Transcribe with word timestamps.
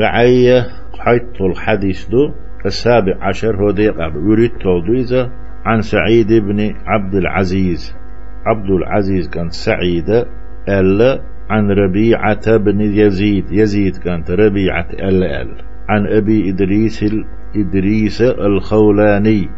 بعية 0.00 0.66
حيث 0.98 1.40
الحديث 1.40 2.08
دو 2.08 2.32
السابع 2.66 3.14
عشر 3.20 3.56
هو 3.56 3.70
ديق 3.70 3.94
يريد 4.00 4.50
توديزة 4.50 5.30
عن 5.64 5.80
سعيد 5.80 6.32
بن 6.32 6.74
عبد 6.86 7.14
العزيز. 7.14 7.96
عبد 8.46 8.70
العزيز 8.70 9.28
كان 9.28 9.48
سعيد 9.48 10.24
ألا 10.68 11.22
عن 11.50 11.70
ربيعة 11.70 12.56
بن 12.56 12.80
يزيد. 12.80 13.44
يزيد 13.52 13.96
كانت 13.96 14.30
ربيعة 14.30 14.86
ألا 14.92 15.42
أل. 15.42 15.48
عن 15.88 16.06
أبي 16.06 16.50
إدريس 16.50 17.04
إدريس 17.56 18.22
الخولاني. 18.22 19.48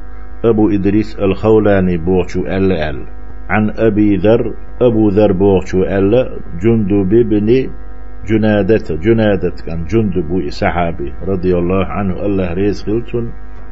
أبو 0.44 0.70
إدريس 0.70 1.18
الخولاني 1.18 1.96
بوغشو 1.96 2.40
ألا 2.40 2.90
أل. 2.90 3.06
عن 3.48 3.70
أبي 3.70 4.16
ذر 4.16 4.54
أبو 4.82 5.08
ذر 5.08 5.32
بوغشو 5.32 5.82
ألا 5.82 6.38
جندب 6.62 7.28
بن 7.28 7.70
جنادة 8.26 8.96
جنادة 8.96 9.54
كان 9.66 9.84
جندب 9.84 10.48
صحابي 10.48 11.12
رضي 11.28 11.56
الله 11.56 11.86
عنه. 11.86 12.26
الله 12.26 12.52
ريز 12.52 12.84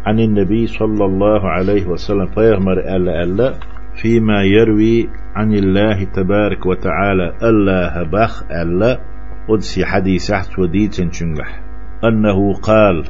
عن 0.06 0.20
النبي 0.20 0.66
صلى 0.66 1.04
الله 1.04 1.48
عليه 1.48 1.86
وسلم. 1.86 2.26
فيغمر 2.26 2.78
ألا 2.78 3.24
ألا 3.24 3.54
فيما 3.94 4.42
يروي 4.42 5.08
عن 5.34 5.54
الله 5.54 6.04
تبارك 6.04 6.66
وتعالى. 6.66 7.32
الله 7.42 8.02
بخ 8.02 8.44
ألا 8.50 9.00
قدسي 9.48 9.84
حديث 9.84 10.58
وديت 10.58 10.94
شنجح. 11.12 11.62
أنه 12.04 12.54
قال 12.54 13.04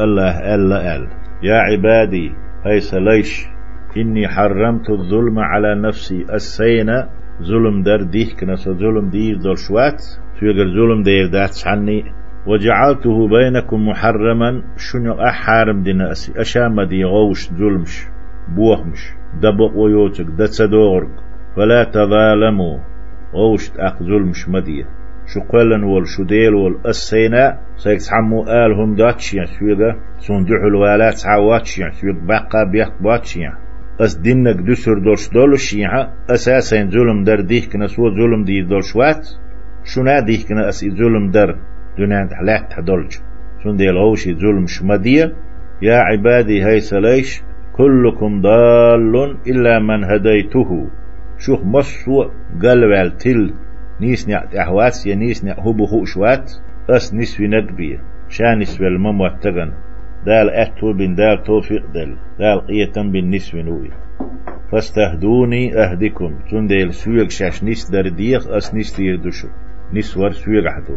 الله 0.00 0.54
ألا 0.54 0.96
أل. 0.96 1.08
يا 1.42 1.54
عبادي 1.54 2.32
هيس 2.66 2.94
ليش؟ 2.94 3.46
إني 3.96 4.28
حرمت 4.28 4.90
الظلم 4.90 5.38
على 5.38 5.74
نفسي. 5.74 6.26
السينة 6.34 7.08
ظلم 7.42 7.82
در 7.82 8.02
ديه 8.02 8.36
كنس 8.40 8.68
ظلم 8.68 9.10
ديه 9.10 9.34
دول 9.34 9.58
شوات. 9.58 10.02
فيقر 10.40 10.68
ظلم 10.76 11.02
دير 11.02 11.26
دات 11.26 11.62
عني 11.66 12.04
وجعلته 12.46 13.28
بينكم 13.28 13.88
محرما. 13.88 14.62
شنو 14.76 15.12
أحارم 15.12 15.82
دينا 15.82 16.12
أسي 16.12 16.40
أشام 16.40 16.82
دي 16.82 17.04
غوش 17.04 17.50
ظلمش. 17.52 18.06
بوهمش. 18.56 19.12
دبق 19.42 19.76
ويوتك. 19.76 20.26
دتسدورك. 20.26 21.10
فلا 21.56 21.84
تظالموا. 21.84 22.78
غوش 23.34 23.70
أخ 23.78 24.02
ظلمش 24.02 24.48
مدية. 24.48 24.98
شو 25.34 25.40
قلن 25.40 25.82
وال 25.84 26.06
شو 26.06 26.22
ديل 26.24 26.54
وال 26.54 26.86
السينا 26.86 27.58
سيك 27.76 28.00
تحمو 28.00 28.44
آلهم 28.44 28.94
داتش 28.94 29.34
يعني 29.34 29.48
شويقة 29.58 29.96
صندوح 30.18 30.62
الوالات 30.70 31.22
عواتش 31.26 31.78
يعني 31.78 31.92
شويق 31.92 32.14
بقى 32.14 32.70
بيق 32.72 33.02
باتش 33.02 33.36
يعني 33.36 33.58
أس 34.00 34.14
دينك 34.14 34.56
دسر 34.56 34.98
دولش 34.98 35.28
دولش 35.28 35.74
يعني 35.74 36.10
أساسا 36.30 36.84
ظلم 36.84 37.24
در 37.24 37.40
ديك 37.40 37.76
نسو 37.76 38.10
ظلم 38.10 38.44
دي 38.44 38.62
دولشوات 38.62 39.28
شنا 39.94 40.20
ديك 40.20 40.52
أس 40.52 40.84
ظلم 40.84 41.30
در 41.30 41.56
دنيا 41.98 42.28
تحلات 42.30 42.70
تحدولج 42.70 43.12
شون 43.62 43.76
دي 43.76 43.90
الغوشي 43.90 44.34
ظلم 44.34 44.66
شمدية 44.66 45.32
يا 45.82 45.96
عبادي 45.96 46.62
هاي 46.62 46.80
سليش 46.80 47.42
كلكم 47.72 48.42
ضال 48.42 49.36
إلا 49.46 49.78
من 49.78 50.04
هديته 50.04 50.90
شوخ 51.38 51.60
مصو 51.64 52.24
قلب 52.62 53.16
تل 53.18 53.54
نيس 54.00 54.28
نع 54.28 54.44
أحوات 54.62 55.06
يا 55.06 55.14
نيس 55.14 55.44
نع 55.44 55.54
هو 55.58 55.72
بخو 55.72 56.04
شوات. 56.04 56.52
أس 56.90 57.14
نسوي 57.14 57.46
نقبية 57.48 57.98
شان 58.28 58.58
نسوي 58.58 58.86
المم 58.86 59.28
تغن 59.42 59.72
دال 60.26 60.50
أتو 60.50 60.92
بن 60.92 61.14
دال 61.14 61.42
توفيق 61.42 61.86
دل. 61.94 62.16
دال 62.38 62.66
قية 62.66 63.02
بن 63.12 63.30
نسوي 63.30 63.62
نوي 63.62 63.90
فاستهدوني 64.72 65.82
أهدكم 65.82 66.38
تنديل 66.50 66.94
سويق 66.94 67.30
شاش 67.30 67.64
نيس 67.64 67.90
در 67.90 68.08
ديخ 68.08 68.48
أس 68.48 68.74
نيس 68.74 68.96
دير 68.96 69.16
دشو 69.88 69.94
نيس 69.94 70.16
ور 70.16 70.32
سويق 70.32 70.68
حدو 70.68 70.96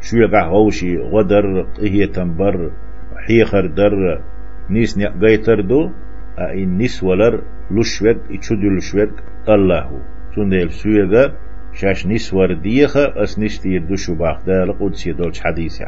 شويق 0.00 0.34
غوشي 0.34 0.98
غدر 0.98 1.62
قهية 1.62 2.06
تنبر 2.06 2.70
حيخر 3.16 3.66
در 3.66 4.22
نيس 4.70 4.98
نع 4.98 5.12
قيتر 5.22 5.60
دو 5.60 5.90
أي 6.38 6.66
نيس 6.66 7.02
ولر 7.02 7.42
لشوك 7.70 8.16
إچو 8.30 8.54
لشوك 8.54 9.12
الله 9.48 10.00
تنديل 10.36 10.70
سويق 10.70 11.32
شاش 11.72 12.06
نس 12.06 12.34
ورديخة 12.34 13.22
أس 13.22 13.38
نس 13.38 13.60
تير 13.60 13.82
دشو 13.90 14.14
باخ 14.14 14.44
دال 14.46 14.78
قدسي 14.78 15.12
دولش 15.12 15.40
حديثة. 15.40 15.86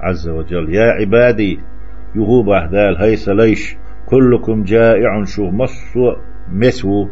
عز 0.00 0.28
وجل 0.28 0.74
يا 0.74 0.82
عبادي 0.82 1.60
يهو 2.14 2.42
باخ 2.42 2.70
دال 2.70 2.96
هيس 2.96 3.28
ليش 3.28 3.76
كلكم 4.06 4.62
جائع 4.62 5.24
شو 5.24 5.50
مصو 5.50 6.16
مسو 6.48 7.08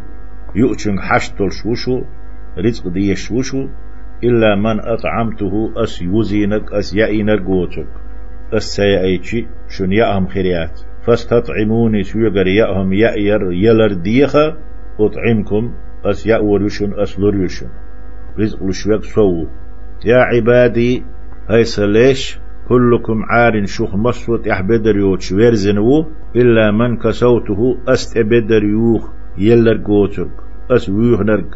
يؤتشن 0.54 1.00
حشتل 1.00 1.50
شوشو 1.52 2.02
رزق 2.58 2.88
دي 2.88 3.14
شوشو 3.14 3.68
إلا 4.24 4.54
من 4.54 4.80
أطعمته 4.80 5.72
أس 5.76 6.02
يوزينك 6.02 6.72
أس 6.72 6.94
يأينك 6.94 7.40
قوتك 7.46 7.88
أس 8.52 8.62
سيأيشي 8.62 9.46
شن 9.68 9.92
يأهم 9.92 10.26
خريات 10.28 10.80
فاستطعموني 11.06 12.02
سويقر 12.02 12.46
يأهم 12.46 12.92
يأير 12.92 13.52
يلر 13.52 13.92
ديخة. 13.92 14.56
أطعمكم 15.00 15.72
أس 16.04 16.26
يأوريشن 16.26 17.00
أس 17.00 17.18
لوريشن 17.18 17.66
رزق 18.38 18.62
لشوك 18.62 19.04
سو 19.04 19.46
يا 20.04 20.16
عبادي 20.16 21.04
هاي 21.50 21.64
سليش 21.64 22.38
كلكم 22.68 23.22
عار 23.22 23.66
شوخ 23.66 23.94
مصوت 23.94 24.46
يحبدر 24.46 24.96
يوتش 24.96 25.32
ويرزنو 25.32 26.06
إلا 26.36 26.70
من 26.70 26.96
كسوته 26.96 27.78
أست 27.88 28.16
أبدر 28.16 28.64
يوخ 28.64 29.10
يلر 29.38 29.82
قوتك 29.86 30.30
أس 30.70 30.88
ويهنرق 30.88 31.50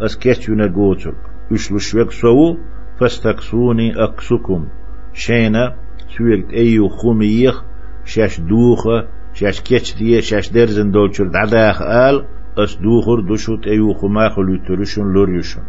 أس 0.00 0.16
كيتشونر 0.18 0.68
قوتك 0.68 1.33
يشلو 1.50 1.78
شوك 1.78 2.10
سو 2.10 2.56
فاستكسوني 3.00 4.04
أكسكم 4.04 4.68
شينا 5.12 5.74
سويت 6.18 6.52
أيو 6.52 6.88
خميخ 6.88 7.64
شاش 8.04 8.40
دوخة 8.40 9.08
شاش 9.32 9.60
كيتش 9.60 9.96
دي 9.98 10.22
شاش 10.22 10.50
درزن 10.50 10.90
دولشر 10.90 11.26
دعداخ 11.26 11.82
آل 11.82 12.26
أس 12.58 12.76
دوخر 12.76 13.20
دشوت 13.20 13.66
أيو 13.66 13.94
خماخ 13.94 14.38
لترشن 14.38 15.12
لوريشن 15.12 15.62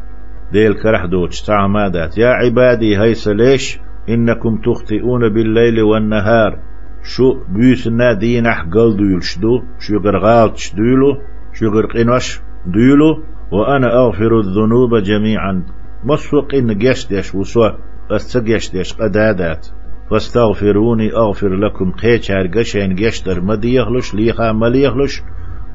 ديل 0.51 0.73
كرح 0.73 1.05
دوتش 1.05 1.41
تعمادات 1.41 2.17
يا 2.17 2.27
عبادي 2.27 2.97
هيس 2.97 3.27
ليش 3.27 3.79
إنكم 4.09 4.57
تخطئون 4.57 5.29
بالليل 5.29 5.81
والنهار. 5.81 6.59
شو 7.05 7.39
بيسنا 7.49 8.13
دينح 8.13 8.61
قل 8.73 8.97
ديلشدو 8.97 9.63
شو 9.79 9.97
غرغالتش 9.97 10.75
ديلو 10.75 11.11
شو 11.53 11.65
غرقينوش 11.69 12.41
ديلو 12.65 13.23
وأنا 13.55 13.87
أغفر 13.97 14.39
الذنوب 14.39 14.95
جميعا. 14.95 15.63
مسوق 16.03 16.55
إن 16.55 16.77
جشدش 16.77 17.35
وسوى 17.35 17.77
أستجشدش 18.11 18.93
قدادات. 18.93 19.67
فاستغفروني 20.11 21.13
أغفر 21.13 21.55
لكم. 21.55 21.91
قيتشار 21.91 22.47
قشين 22.47 22.95
جشدر 22.95 23.41
مديخلش 23.41 24.13
ليخا 24.13 24.51
مليخلش. 24.51 25.21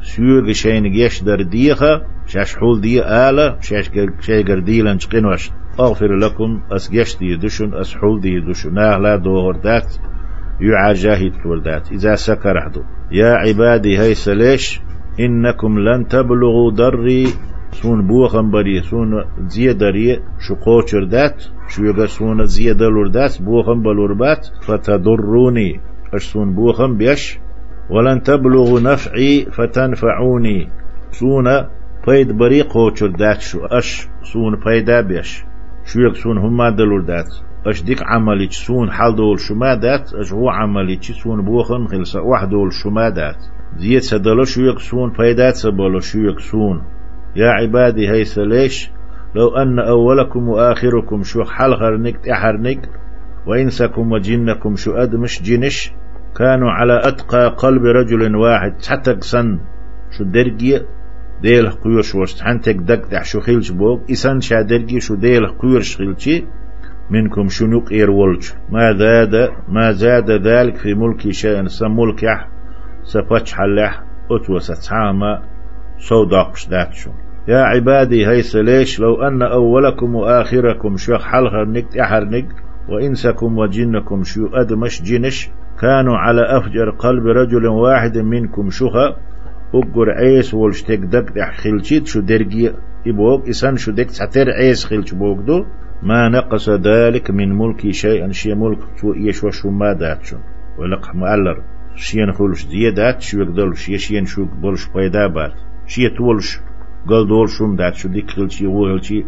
سيوغ 0.02 0.52
شين 0.52 0.92
جيش 0.92 1.22
در 1.22 1.42
ديخة 1.42 2.02
شاش 2.26 2.56
حول 2.56 2.80
دي 2.80 3.04
آلة 3.04 3.60
شاش 3.60 3.90
شيغر 4.20 4.58
ديلن 4.58 4.98
قنوش 5.12 5.50
أغفر 5.80 6.16
لكم. 6.16 6.60
أس 6.70 6.90
جيش 6.90 7.18
دي 7.18 7.36
دشن 7.36 7.74
أس 7.74 7.94
حول 7.94 8.20
دي 8.20 8.40
دشن. 8.40 8.74
لا 8.74 9.16
دور 9.16 9.56
دات 9.56 9.96
يعاجاهد 10.60 11.32
ولدات 11.46 11.92
إذا 11.92 12.14
سكر 12.14 12.60
حدو 12.60 12.82
يا 13.12 13.34
عبادي 13.34 13.96
هاي 13.96 14.14
سليش 14.14 14.80
إنكم 15.20 15.78
لن 15.78 16.08
تبلغوا 16.08 16.72
دري. 16.72 17.26
سون 17.82 18.06
بوخم 18.06 18.50
بري 18.50 18.82
سون 18.82 19.24
زيدري 19.46 20.20
شو 20.38 20.54
قوشر 20.54 21.04
دات 21.04 21.44
شو 21.68 21.84
يغا 21.84 22.06
سون 22.06 22.44
زيدلور 22.44 23.08
دات 23.08 23.42
بوخم 23.42 23.82
بلوربات 23.82 24.46
فتضروني 24.66 25.80
أش 26.14 26.22
سون 26.32 26.54
بوخم 26.54 26.96
بيش 26.96 27.38
ولن 27.90 28.22
تبلغوا 28.22 28.80
نفعي 28.80 29.46
فتنفعوني 29.52 30.68
سونا 31.10 31.70
فايد 32.06 32.32
بريق 32.32 32.76
هوچر 32.76 33.06
دات 33.06 33.40
شو. 33.40 33.66
أش 33.66 34.08
سون 34.22 34.56
فايدا 34.56 35.00
بيش 35.00 35.44
شو 35.84 36.00
يك 36.00 36.16
سون 36.16 36.38
هما 36.38 36.70
دلور 36.70 37.00
دات 37.00 37.30
أش 37.66 37.82
ديك 37.82 38.02
عملي 38.02 38.48
سون 38.50 38.90
حال 38.90 39.16
دول 39.16 39.38
شما 39.38 39.74
دات 39.74 40.14
أش 40.14 40.32
هو 40.32 40.48
عملي 40.48 40.98
سون 41.02 41.44
بوخن 41.44 41.86
خلصة 41.86 42.20
واحد 42.20 42.48
دول 42.48 42.72
شما 42.72 43.08
دات 43.08 43.36
زيت 43.76 44.02
سدلو 44.02 44.44
شو 44.44 44.60
يك 44.60 44.78
سون 44.78 45.10
فايدات 45.10 45.54
سبلو 45.54 46.00
شو 46.00 46.18
يك 46.18 46.40
سون. 46.40 46.82
يا 47.36 47.48
عبادي 47.48 48.10
هيس 48.10 48.38
ليش؟ 48.38 48.90
لو 49.34 49.56
أن 49.56 49.78
أولكم 49.78 50.48
وآخركم 50.48 51.22
شو 51.22 51.44
حلغرنك 51.44 52.16
تحرنك 52.16 52.88
وإنسكم 53.46 54.12
وجنكم 54.12 54.76
شو 54.76 54.92
أدمش 54.92 55.42
جنش؟ 55.42 55.92
كانوا 56.36 56.70
على 56.70 57.00
أتقى 57.04 57.54
قلب 57.58 57.84
رجل 57.84 58.36
واحد 58.36 58.74
حتى 58.88 59.16
سن. 59.20 59.58
شو 60.10 60.24
درجي 60.24 60.80
ديل 61.42 61.70
قيوش 61.70 62.14
وش 62.14 62.42
حنتك 62.42 62.76
دق 62.76 63.08
دع 63.08 63.22
شو 63.22 63.40
خيلش 63.40 63.70
بوك. 63.70 64.10
إسان 64.10 64.40
شا 64.40 64.62
درجي 64.62 65.00
شو 65.00 65.14
ديل 65.14 65.46
قيوش 65.46 65.96
خيلشي؟ 65.96 66.44
منكم 67.10 67.48
شنوق 67.48 67.92
إيرولج 67.92 68.50
ما 68.70 68.92
زاد 68.92 69.50
ما 69.68 69.92
زاد 69.92 70.30
ذلك 70.30 70.76
في 70.76 70.94
ملكي 70.94 71.32
شيئا 71.32 71.68
سملك 71.68 72.22
يح 72.22 72.48
سفتش 73.02 73.54
حلح 73.54 74.02
أتوى 74.30 74.60
ستعامى 76.00 76.24
صوداقش 76.24 76.68
داتشو 76.68 77.10
يا 77.48 77.58
عبادي 77.58 78.26
هيس 78.26 78.56
ليش؟ 78.56 79.00
لو 79.00 79.22
أن 79.22 79.42
أولكم 79.42 80.14
وآخركم 80.14 80.96
شيخ 80.96 81.24
حلخر 81.24 81.64
نك 81.64 81.98
أحر 81.98 82.24
نك 82.24 82.46
وإنسكم 82.88 83.58
وجنكم 83.58 84.22
شو 84.22 84.46
أدمش 84.46 85.02
جنش 85.02 85.50
كانوا 85.80 86.16
على 86.16 86.42
أفجر 86.42 86.90
قلب 86.90 87.26
رجل 87.26 87.66
واحد 87.66 88.18
منكم 88.18 88.70
شخا 88.70 89.16
أقر 89.74 90.10
عيس 90.10 90.54
والشتك 90.54 90.98
دك 90.98 91.32
دح 91.36 91.56
خلشيت 91.58 92.06
شو 92.06 92.20
درجي 92.20 92.72
إبوك 93.06 93.48
إسان 93.48 93.76
شو 93.76 93.92
دك 93.92 94.10
تعتر 94.10 94.50
عيس 94.50 94.84
خلش 94.84 95.14
بوكدو 95.14 95.64
ما 96.02 96.28
نقص 96.28 96.70
ذلك 96.70 97.30
من 97.30 97.58
ملكي 97.58 97.92
شيئا 97.92 98.32
شي 98.32 98.54
ملك 98.54 98.78
تو 99.00 99.14
إيش 99.14 99.44
وشو 99.44 99.70
ما 99.70 99.92
داتشون 99.92 100.40
ولق 100.78 101.14
مؤلر 101.14 101.62
شين 101.94 102.32
خلش 102.32 102.66
دي 102.66 102.90
دات 102.90 103.20
شو 103.20 103.40
يقدر 103.40 103.74
شي 103.74 103.98
شين 103.98 104.24
شو 104.24 104.44
بولش 104.44 104.88
بيدا 104.94 105.26
بات. 105.26 105.69
شي 105.92 106.08
تولش 106.16 106.48
قال 107.08 107.26
دول 107.28 107.48
شوم 107.48 107.76
دات 107.76 107.94
شو 107.94 108.08
ديك 108.08 108.30
خلشي 108.30 108.66
وهلشي 108.66 109.24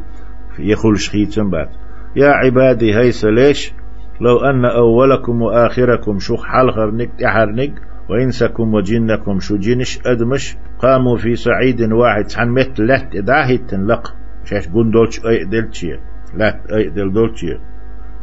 يخلش 0.58 1.10
خيتم 1.10 1.50
بات 1.50 1.70
يا 2.16 2.28
عبادي 2.28 2.94
هيس 2.94 3.24
ليش 3.24 3.72
لو 4.20 4.38
أن 4.38 4.64
أولكم 4.64 5.42
وآخركم 5.42 6.18
شخ 6.18 6.44
حلغر 6.44 6.90
نك 6.90 7.10
تحرنك 7.18 7.74
وإنسكم 8.08 8.74
وجنكم 8.74 9.40
شو 9.40 9.56
جنش 9.56 9.98
أدمش 10.06 10.56
قاموا 10.78 11.16
في 11.16 11.36
صعيد 11.36 11.92
واحد 11.92 12.26
عن 12.36 12.48
مثل 12.48 12.86
لهت 12.86 13.16
إداهت 13.16 13.60
تنلق 13.70 14.14
شاش 14.44 14.68
قندولش 14.68 15.26
أي 15.26 15.44
دلتشي 15.44 15.92
لا 16.34 16.60
أي 16.74 16.90
دل 16.90 17.12
دولتشي 17.12 17.58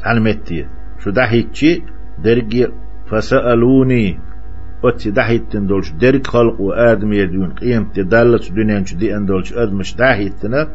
عن 0.03 0.23
متي 0.23 0.67
شو 0.99 1.09
دهيتشي 1.09 1.83
درجي 2.23 2.67
فسألوني 3.11 4.19
أتي 4.83 5.11
دهيت 5.11 5.51
تندولش 5.51 5.91
درج 5.91 6.27
خلق 6.27 6.61
وآدم 6.61 7.13
يدون 7.13 7.51
قيم 7.51 7.83
تدلت 7.95 8.51
دنيا 8.51 8.83
دي 8.99 9.15
أندولش 9.17 9.53
أدمش 9.53 9.95
دهيتنا 9.95 10.67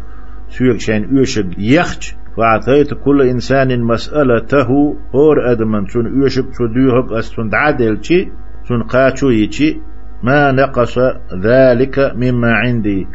سويك 0.48 0.80
شان 0.80 1.16
يوشك 1.16 1.46
يخش 1.58 2.16
فأعطيت 2.36 2.94
كل 2.94 3.22
إنسان 3.22 3.80
مسألته 3.80 4.96
هور 5.14 5.52
أدمن 5.52 5.86
تون 5.86 6.06
يوشك 6.22 6.44
تدوهك 6.58 7.12
أستون 7.12 7.50
عدلتي 7.54 8.32
تون 8.68 8.82
قاتشو 8.82 9.30
يتي 9.30 9.80
ما 10.22 10.52
نقص 10.52 10.98
ذلك 11.42 12.12
مما 12.16 12.52
عندي 12.52 13.06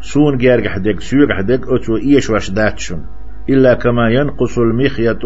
سون 0.00 0.38
جارج 0.38 0.68
حدك 0.68 1.00
سوق 1.00 1.32
حدك 1.32 1.60
أتو 1.68 1.96
إيش 1.96 2.30
واش 2.30 2.50
داتشون 2.50 3.06
إلا 3.48 3.74
كما 3.74 4.10
ينقص 4.10 4.58
المخيط 4.58 5.22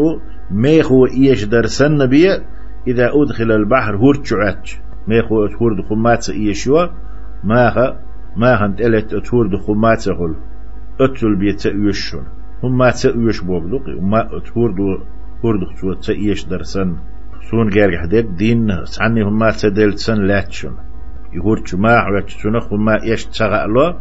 ميخو 0.51 1.07
إيش 1.07 1.45
درسن 1.45 2.07
بيه 2.07 2.43
إذا 2.87 3.11
أدخل 3.15 3.53
البحر 3.53 3.97
هورتشعت 5.07 5.09
ميخو 5.09 5.45
أتهور 5.45 5.73
دخمات 5.81 6.31
إيشوا 6.31 6.87
ماها 7.45 8.01
ماها 8.37 8.67
انتلت 8.67 9.15
أتهور 9.15 9.47
دخمات 9.47 10.09
هل 10.09 10.35
أتل 11.01 11.37
بيت 11.37 11.67
يشون 11.67 12.25
هم 12.63 12.79
ما 12.79 12.91
تأيش 12.91 13.41
بوغدوق 13.41 13.83
وما 13.99 14.37
أتهور 14.37 14.71
دو 14.71 14.99
هور 15.45 15.57
دخشوا 15.57 15.95
تأيش 15.95 16.45
درسن. 16.45 16.97
سون 17.51 17.69
غير 17.69 17.99
حدك 17.99 18.25
دين 18.25 18.85
سعني 18.85 19.23
هم 19.23 19.39
ما 19.39 19.51
تدل 19.51 19.99
سن 19.99 20.27
لاتشون 20.27 20.77
يهور 21.33 21.61
جماع 21.61 22.09
واتشونخ 22.11 22.73
هم 22.73 22.85
ما 22.85 23.03
إيش 23.03 23.27
تغألو 23.27 23.95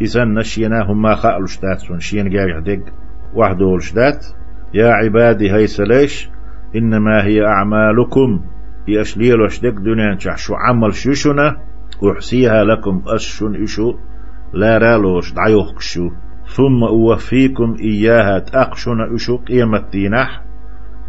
إذن 0.00 0.34
نشينا 0.34 0.82
هم 0.82 1.02
ما 1.02 1.14
خألوش 1.14 1.60
داتسون 1.60 2.00
شين 2.00 2.28
غير 2.28 2.56
حدك 2.56 2.92
وحدولش 3.34 3.92
دات. 3.92 4.26
يا 4.74 4.88
عبادي 4.88 5.50
هاي 5.50 5.66
سليش 5.66 6.30
إنما 6.76 7.24
هي 7.24 7.46
أعمالكم. 7.46 8.44
يشليل 8.88 9.40
وشدك 9.40 9.72
دنيا 9.72 10.16
شو 10.36 10.54
عمل 10.54 10.94
شوشنا 10.94 11.56
أحسيها 12.12 12.64
لكم 12.64 13.02
أشون 13.06 13.62
إشو 13.62 13.94
لا 14.52 14.78
رالوش 14.78 15.32
دعيوك 15.32 15.80
شو 15.80 16.10
ثم 16.56 16.84
أوفيكم 16.84 17.76
إياها 17.80 18.38
تأقشون 18.38 19.14
إشو 19.14 19.36
قيمة 19.36 19.88
دينح 19.92 20.42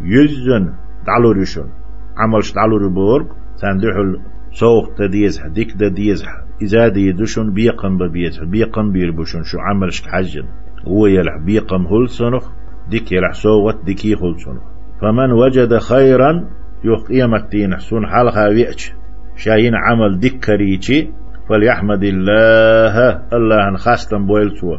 يزن 0.00 0.74
دعلو 1.06 1.30
ريشون. 1.30 1.70
عملش 2.16 2.52
دعلو 2.52 2.78
ربورg 2.78 3.26
تندحل 3.60 4.20
سوق 4.52 4.94
تديز 4.94 5.42
ديك 5.46 5.76
ديز 5.76 6.24
إذا 6.62 6.88
دي 6.88 7.12
دشون 7.12 7.52
بيقم 7.52 7.98
ببيت 7.98 8.40
بيقم 8.40 8.92
بيربشون 8.92 9.42
شو 9.42 9.58
عملش 9.58 10.02
حجن 10.08 10.44
هو 10.86 11.06
يلح 11.06 11.36
بيقم 11.36 11.86
هل 11.86 12.08
سنخ 12.08 12.50
ديك 12.88 13.12
يلح 13.12 13.32
صوت 13.32 13.84
ديكي 13.84 14.14
هل 14.14 14.40
سنخ 14.40 14.62
فمن 15.00 15.32
وجد 15.32 15.78
خيرا 15.78 16.48
يقيم 16.84 17.34
الدين. 17.34 17.76
حسون 17.76 18.06
حالها 18.06 18.48
ويأش 18.48 18.92
شاين 19.36 19.74
عمل 19.74 20.20
دكريتي 20.20 21.12
فليحمد 21.48 22.04
الله. 22.04 23.22
الله 23.32 23.76
خاستن 23.76 24.26
بويلتو 24.26 24.76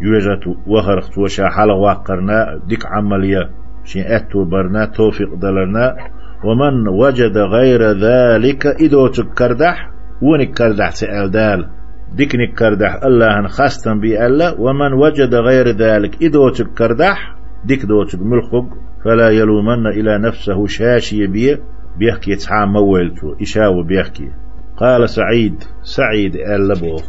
يوجد 0.00 0.56
وهرخت 0.66 1.18
وشا 1.18 1.48
حال 1.48 1.70
واقرنا. 1.70 2.60
ديك 2.66 2.86
عملية. 2.86 3.50
شين 3.84 4.04
أتو 4.06 4.44
برنا. 4.44 4.86
توفيق 4.86 5.34
دلرنا. 5.34 5.96
ومن 6.44 6.88
وجد 6.88 7.38
غير 7.38 7.82
ذلك 7.82 8.66
إدو 8.66 9.06
تكردح. 9.06 9.90
ونك 10.22 10.50
كردح 10.50 10.90
سأل 10.90 11.30
دال. 11.30 11.68
ديك 12.14 12.36
نكردح 12.36 13.00
الله 13.04 13.46
خاستن 13.48 14.00
بي 14.00 14.26
الله 14.26 14.60
ومن 14.60 14.92
وجد 14.92 15.34
غير 15.34 15.68
ذلك 15.68 16.22
إدو 16.22 16.48
تكردح. 16.48 17.36
ديك 17.64 17.86
دوتك 17.86 18.18
ملخق. 18.22 18.68
فلا 19.04 19.30
يلومن 19.30 19.86
إلى 19.86 20.18
نفسه 20.18 20.66
شاشي 20.66 21.26
بيه 21.26 21.60
بيحكي 21.98 22.30
يتحام 22.30 22.72
مويلتو 22.72 23.34
إشاو 23.42 23.82
بيحكي. 23.82 24.30
قال 24.76 25.08
سعيد 25.08 25.64
سعيد 25.82 26.36
قال 26.36 26.68
لبوخ 26.68 27.02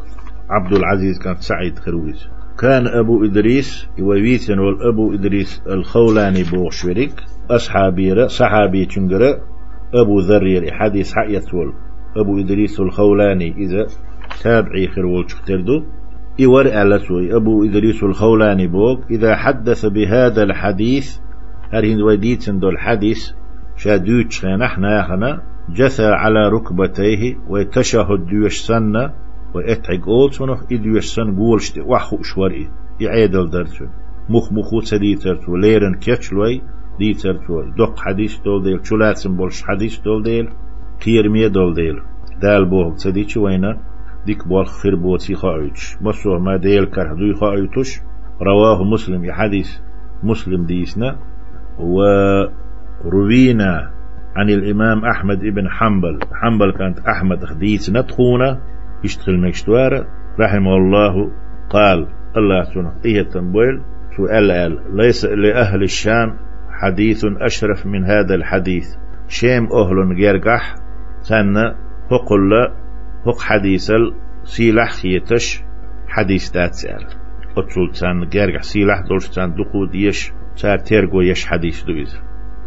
عبد 0.50 0.74
العزيز 0.74 1.20
كان 1.20 1.36
سعيد 1.36 1.80
خرويز 1.80 2.28
كان 2.60 2.88
أبو 2.88 3.26
إدريس 3.26 3.88
يويتن 3.98 4.60
والأبو 4.60 5.14
إدريس 5.14 5.62
الخولاني 5.68 6.44
بوخ 6.44 6.72
شريك 6.72 7.14
أصحابي 7.52 8.28
صحابي 8.28 8.86
تنقر 8.86 9.40
أبو 9.94 10.20
ذرير 10.20 10.74
حديث 10.74 11.14
حقية 11.14 11.44
أبو 12.18 12.40
إدريس 12.40 12.80
الخولاني 12.80 13.52
إذا 13.58 13.88
تابعي 14.44 14.88
خروج 14.88 15.26
تردو. 15.48 15.84
إور 16.46 16.66
ألسوي 16.66 17.36
أبو 17.36 17.64
إدريس 17.64 18.04
الخولاني 18.04 18.68
بوك. 18.68 19.12
إذا 19.12 19.36
حدث 19.36 19.86
بهذا 19.86 20.44
الحديث 20.44 21.18
هرين 21.74 22.02
وديت 22.02 22.50
دول 22.50 22.74
الحديث 22.74 23.32
شادوش 23.76 24.46
نحن 24.46 24.84
يخنا 24.84 25.42
جثى 25.70 26.06
على 26.06 26.50
ركبتيه 26.50 27.38
ويتشهد 27.50 28.26
ديوش 28.26 28.60
سنة 28.60 29.14
ويتعق 29.54 30.08
أولتونه 30.08 30.58
إديوش 30.72 31.06
سن 31.06 31.36
قولش 31.36 31.74
وحو 31.78 32.22
شوري 32.22 32.70
يعيدل 33.00 33.50
درتون 33.50 33.90
مخ 34.30 34.54
مخو 34.54 34.82
تديترتو 34.82 35.56
ليرن 35.56 35.96
كيتشلوي 35.96 36.62
ديترتو 37.00 37.62
دق 37.78 38.00
حديث 38.00 38.40
دول 38.40 38.64
ديل 38.64 38.80
شلاتسن 38.88 39.36
بولش 39.36 39.64
حديث 39.64 40.00
دول 40.00 40.24
ديل 40.24 40.50
كيرمية 41.00 41.48
دول 41.48 41.74
ديل 41.74 42.02
دال 42.42 42.66
بوه 42.66 42.96
تديتش 42.96 43.38
وينه 43.38 43.78
ديك 44.26 44.48
بول 44.48 44.68
خير 44.68 44.96
بوتي 44.96 45.36
خايتش 45.36 45.98
مصور 46.02 46.40
ما 46.40 46.58
ديل 46.58 46.86
كرهدوي 46.86 47.34
خايتش 47.36 48.00
رواه 48.42 48.84
مسلم 48.84 49.32
حديث 49.32 49.70
مسلم 50.24 50.66
ديسنا 50.66 51.20
وروينا 51.80 53.72
عن 54.36 54.50
الإمام 54.50 55.06
أحمد 55.06 55.38
ابن 55.44 55.70
حنبل. 55.70 56.20
حنبل 56.34 56.72
كانت 56.72 57.00
أحمد 57.00 57.46
خديث 57.46 57.90
ندخونا 57.90 58.62
يشتغل 59.04 59.42
مكشتوار 59.42 60.08
رحمه 60.40 60.76
الله 60.76 61.32
قال 61.70 62.08
الله 62.38 62.64
سنة 62.64 62.94
إيه 63.06 63.22
تنبويل 63.22 63.82
سؤال 64.18 64.80
ليس 64.96 65.26
لأهل 65.26 65.84
الشام 65.84 66.38
حديث 66.82 67.26
أشرف 67.26 67.86
من 67.86 68.06
هذا 68.06 68.36
الحديث. 68.36 68.96
شيم 69.28 69.68
أهل 69.74 70.16
جرقح 70.16 70.76
سنة 71.22 71.76
فقل 72.10 72.54
هق 73.28 73.42
حديث 73.42 73.92
سيلح 74.44 74.92
خيتش 74.92 75.64
حديث 76.08 76.52
دات 76.52 76.74
سأل 76.74 77.06
أتصل 77.58 77.92
تان 78.00 78.30
جارج 78.30 78.62
سيلح 78.62 79.02
دولش 79.10 79.28
تان 79.28 79.54
دقو 79.54 79.86
ديش 79.86 80.32
تار 80.62 80.78
تيرغو 80.78 81.22
يش 81.22 81.46
حديث 81.46 81.84
دويز 81.84 82.22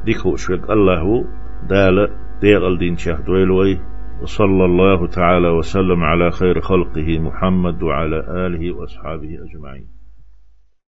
ديكو 0.05 0.37
شوك 0.37 0.71
الله 0.71 1.25
دال 1.69 1.97
ديغل 2.41 2.79
دين 2.79 2.97
شهد 2.97 3.29
ويلوي 3.29 3.81
وصلى 4.23 4.65
الله 4.65 5.07
تعالى 5.07 5.49
وسلم 5.49 6.05
على 6.05 6.31
خير 6.31 6.61
خلقه 6.61 7.19
محمد 7.19 7.83
وعلى 7.83 8.47
آله 8.47 8.73
وأصحابه 8.77 9.29
أجمعين 9.45 10.00